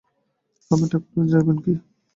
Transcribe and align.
রমাই 0.71 0.87
ঠাকুর 0.91 1.25
যাইবেন 1.31 1.57
কি? 1.63 1.73